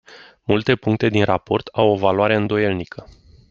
[0.43, 3.07] Multe puncte din raport au o valoare îndoielnică.